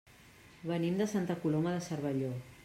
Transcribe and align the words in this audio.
Venim 0.71 0.97
de 1.01 1.07
Santa 1.11 1.37
Coloma 1.45 1.75
de 1.77 1.85
Cervelló. 1.91 2.33